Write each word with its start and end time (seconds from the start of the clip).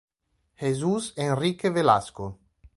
Jesús 0.55 1.13
Enrique 1.15 1.69
Velasco 1.69 2.39